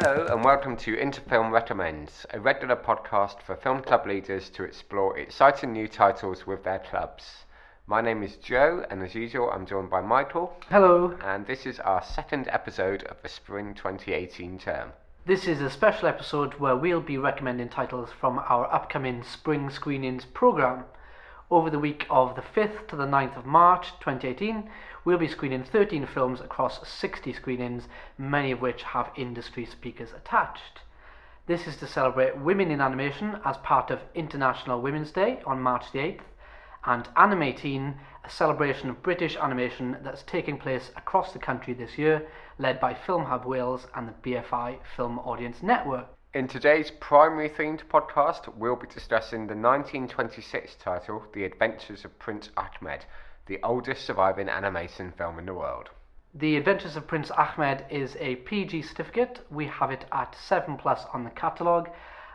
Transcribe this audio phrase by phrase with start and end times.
[0.00, 4.62] Hello and welcome to Into Film Recommends, a regular podcast for film club leaders to
[4.62, 7.44] explore exciting new titles with their clubs.
[7.86, 11.18] My name is Joe, and as usual, I'm joined by Michael, Hello.
[11.24, 14.92] and this is our second episode of the spring 2018 term.
[15.26, 20.24] This is a special episode where we'll be recommending titles from our upcoming spring screenings
[20.24, 20.84] program.
[21.50, 24.68] Over the week of the 5th to the 9th of March 2018,
[25.02, 30.82] we'll be screening 13 films across 60 screenings, many of which have industry speakers attached.
[31.46, 35.90] This is to celebrate women in animation as part of International Women's Day on March
[35.90, 36.20] the 8th,
[36.84, 37.94] and Animateen,
[38.24, 42.28] a celebration of British animation that's taking place across the country this year,
[42.58, 46.17] led by Film Hub Wales and the BFI Film Audience Network.
[46.34, 52.50] In today's primary themed podcast, we'll be discussing the 1926 title, The Adventures of Prince
[52.54, 53.06] Ahmed,
[53.46, 55.88] the oldest surviving animation film in the world.
[56.34, 59.40] The Adventures of Prince Ahmed is a PG certificate.
[59.50, 61.88] We have it at 7 plus on the catalogue,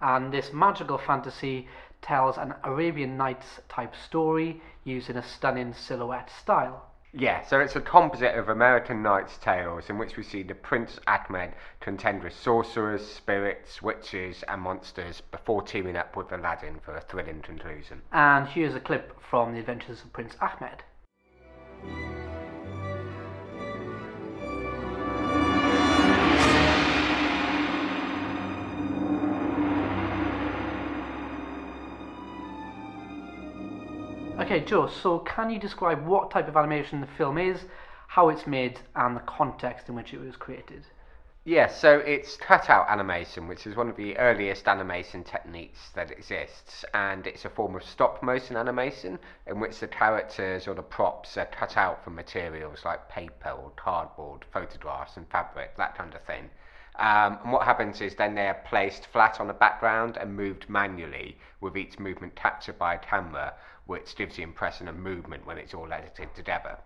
[0.00, 1.68] and this magical fantasy
[2.02, 6.90] tells an Arabian Nights type story using a stunning silhouette style.
[7.18, 11.00] Yeah, so it's a composite of Arabian Nights tales in which we see the Prince
[11.06, 17.00] Ahmed contend with sorcerers, spirits, witches, and monsters before teaming up with Aladdin for a
[17.00, 18.02] thrilling conclusion.
[18.12, 22.15] And here's a clip from The Adventures of Prince Ahmed.
[34.46, 37.64] Okay, Joe, so can you describe what type of animation the film is,
[38.06, 40.84] how it's made, and the context in which it was created?
[41.44, 46.84] Yeah, so it's cutout animation, which is one of the earliest animation techniques that exists,
[46.94, 51.36] and it's a form of stop motion animation in which the characters or the props
[51.36, 56.22] are cut out from materials like paper or cardboard, photographs and fabric, that kind of
[56.22, 56.48] thing.
[56.98, 60.68] Um, and what happens is then they are placed flat on a background and moved
[60.68, 63.54] manually, with each movement captured by a camera,
[63.86, 66.78] which gives the impression of movement when it's all edited together.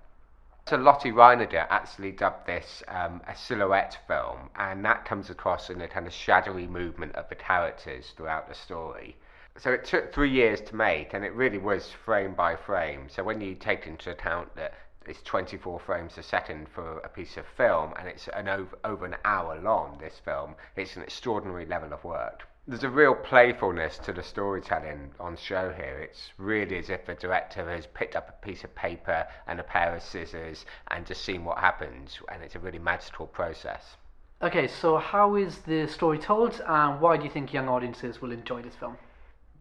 [0.68, 5.78] So Lotte Reiniger actually dubbed this um, a silhouette film, and that comes across in
[5.78, 9.16] the kind of shadowy movement of the characters throughout the story.
[9.56, 13.08] So it took three years to make, and it really was frame by frame.
[13.08, 14.74] So when you take into account that
[15.06, 19.06] it's 24 frames a second for a piece of film, and it's an over, over
[19.06, 23.98] an hour long, this film, it's an extraordinary level of work there's a real playfulness
[23.98, 25.98] to the storytelling on show here.
[25.98, 29.64] It's really as if the director has picked up a piece of paper and a
[29.64, 33.96] pair of scissors and just seen what happens, and it's a really magical process.
[34.42, 38.32] Okay, so how is the story told, and why do you think young audiences will
[38.32, 38.96] enjoy this film?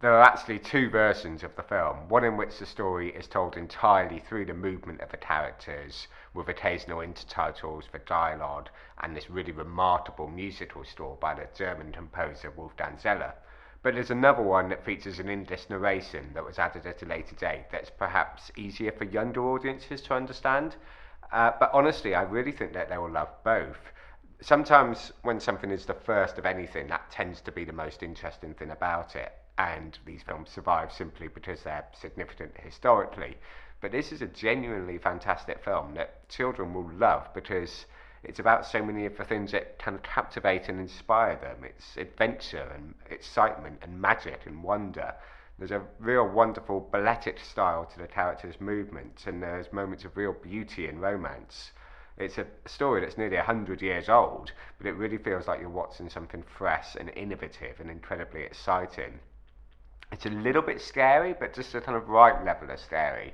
[0.00, 3.58] There are actually two versions of the film, one in which the story is told
[3.58, 8.70] entirely through the movement of the characters, with occasional intertitles for dialogue,
[9.02, 13.34] and this really remarkable musical score by the German composer Wolfgang Zeller.
[13.82, 17.34] But there's another one that features an English narration that was added at a later
[17.34, 20.76] date that's perhaps easier for younger audiences to understand.
[21.30, 23.92] Uh, but honestly, I really think that they will love both.
[24.40, 28.54] Sometimes, when something is the first of anything, that tends to be the most interesting
[28.54, 33.36] thing about it and these films survive simply because they're significant historically.
[33.82, 37.84] But this is a genuinely fantastic film that children will love because
[38.24, 41.62] it's about so many of the things that can captivate and inspire them.
[41.62, 45.14] It's adventure and excitement and magic and wonder.
[45.58, 50.32] There's a real wonderful balletic style to the characters' movements, and there's moments of real
[50.32, 51.72] beauty and romance.
[52.16, 56.08] It's a story that's nearly 100 years old, but it really feels like you're watching
[56.08, 59.20] something fresh and innovative and incredibly exciting
[60.12, 63.32] it's a little bit scary, but just a kind of right level of scary.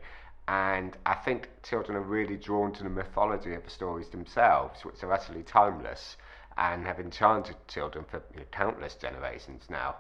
[0.49, 5.03] And I think children are really drawn to the mythology of the stories themselves, which
[5.03, 6.17] are utterly timeless
[6.57, 9.97] and have enchanted children for you know, countless generations now.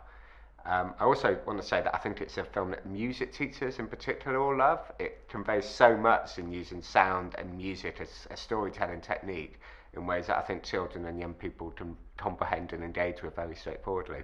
[0.65, 3.79] Um, I also want to say that I think it's a film that music teachers
[3.79, 4.81] in particular will love.
[4.99, 9.61] It conveys so much in using sound and music as a storytelling technique
[9.95, 13.55] in ways that I think children and young people can comprehend and engage with very
[13.55, 14.23] straightforwardly.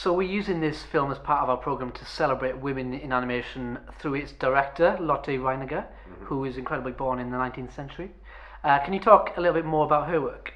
[0.00, 3.80] So we're using this film as part of our program to celebrate women in animation
[3.98, 6.24] through its director, Lotte Reiniger, mm-hmm.
[6.24, 8.12] who was incredibly born in the 19th century.
[8.62, 10.54] Uh, can you talk a little bit more about her work?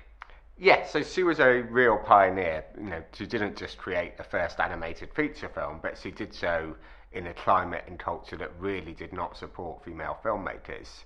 [0.58, 2.64] Yeah, so she was a real pioneer.
[2.78, 6.76] You know, she didn't just create the first animated feature film, but she did so
[7.10, 11.02] in a climate and culture that really did not support female filmmakers.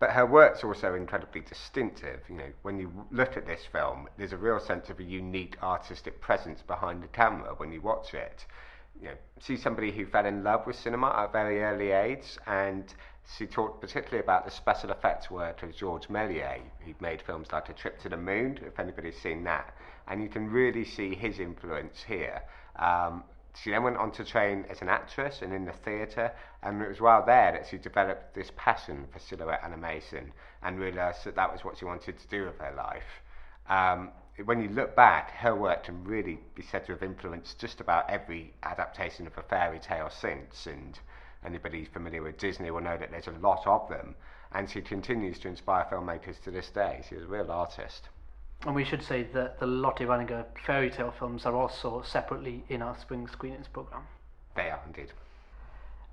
[0.00, 2.20] But her work's also incredibly distinctive.
[2.28, 5.56] You know, when you look at this film, there's a real sense of a unique
[5.62, 8.46] artistic presence behind the camera when you watch it.
[9.00, 12.38] you know, she's somebody who fell in love with cinema at a very early age,
[12.46, 12.94] and
[13.36, 17.68] she talked particularly about the special effects work of Georges Méliès, who'd made films like
[17.68, 19.74] A Trip to the Moon, if anybody's seen that.
[20.06, 22.42] And you can really see his influence here.
[22.76, 23.24] Um,
[23.62, 26.32] she then went on to train as an actress and in the theatre,
[26.62, 30.32] and it was while there that she developed this passion for silhouette animation
[30.62, 33.22] and realised that that was what she wanted to do with her life.
[33.68, 34.12] Um,
[34.44, 38.08] when you look back, her work can really be said to have influenced just about
[38.08, 40.98] every adaptation of a fairy tale since, and
[41.44, 44.14] anybody familiar with Disney will know that there's a lot of them,
[44.52, 47.02] and she continues to inspire filmmakers to this day.
[47.08, 48.08] She's a real artist.
[48.66, 52.82] And we should say that the Lotte Reiniger fairy tale films are also separately in
[52.82, 54.02] our spring screenings program.
[54.56, 55.12] They are indeed.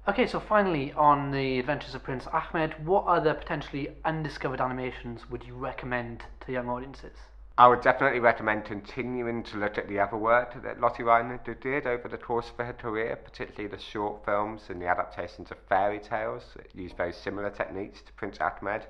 [0.08, 5.44] Okay, so finally on the Adventures of Prince Ahmed, what other potentially undiscovered animations would
[5.44, 7.18] you recommend to young audiences?
[7.58, 11.88] I would definitely recommend continuing to look at the other work that Lotte Reiniger did
[11.88, 16.00] over the course of her career, particularly the short films and the adaptations of fairy
[16.00, 18.86] tales that use very similar techniques to Prince Ahmed.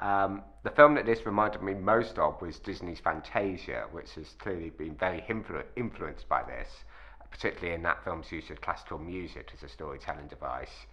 [0.00, 4.70] Um, the film that this reminded me most of was Disney's Fantasia, which has clearly
[4.70, 6.68] been very influ- influenced by this,
[7.30, 10.86] particularly in that film's use of classical music as a storytelling device.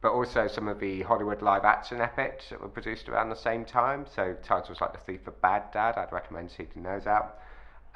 [0.00, 3.64] But also some of the Hollywood live action epics that were produced around the same
[3.64, 4.06] time.
[4.14, 7.38] So titles like The Thief of Baghdad, I'd recommend seeking those out.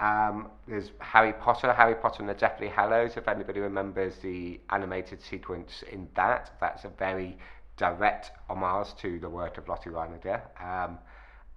[0.01, 3.17] Um, there's Harry Potter, Harry Potter and the Deathly Hallows.
[3.17, 7.39] If anybody remembers the animated sequence in that, that's a very
[7.77, 10.41] direct homage to the work of Lotte Reiniger.
[10.63, 10.99] Um,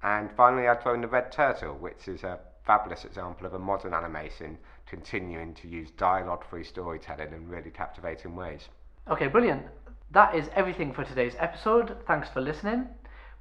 [0.03, 3.59] and finally, I'd throw in The Red Turtle, which is a fabulous example of a
[3.59, 4.57] modern animation
[4.87, 8.69] continuing to use dialogue free storytelling in really captivating ways.
[9.07, 9.63] Okay, brilliant.
[10.11, 11.97] That is everything for today's episode.
[12.07, 12.87] Thanks for listening.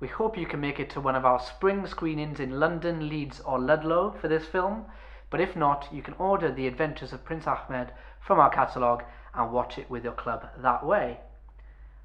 [0.00, 3.41] We hope you can make it to one of our spring screenings in London, Leeds,
[3.41, 4.87] or Ludlow for this film.
[5.31, 9.05] But if not, you can order The Adventures of Prince Ahmed from our catalogue
[9.35, 11.21] and watch it with your club that way.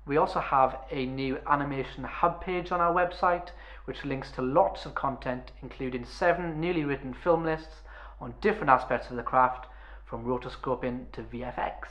[0.05, 3.49] We also have a new animation hub page on our website,
[3.85, 7.81] which links to lots of content, including seven newly written film lists
[8.19, 9.67] on different aspects of the craft,
[10.05, 11.87] from rotoscoping to VFX.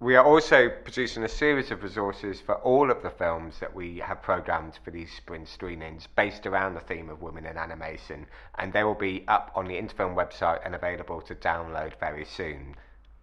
[0.00, 3.98] We are also producing a series of resources for all of the films that we
[3.98, 8.26] have programmed for these spring screenings based around the theme of women in animation,
[8.58, 12.24] and they will be up on the Into Film website and available to download very
[12.24, 12.74] soon.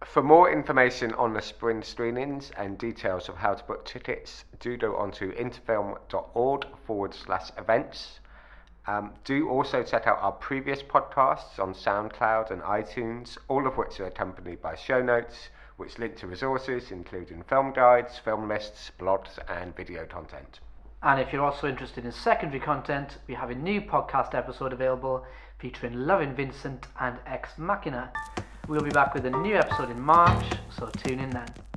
[0.04, 4.76] For more information on the spring screenings and details of how to book tickets, do
[4.76, 8.20] go onto intofilm.org forward slash events.
[8.86, 14.00] Um, do also check out our previous podcasts on SoundCloud and iTunes, all of which
[14.00, 19.38] are accompanied by show notes which link to resources including film guides, film lists, blogs,
[19.48, 20.60] and video content.
[21.02, 25.24] And if you're also interested in secondary content, we have a new podcast episode available
[25.58, 28.12] featuring Loving Vincent and Ex Machina.
[28.68, 31.69] We'll be back with a new episode in March, so tune in then.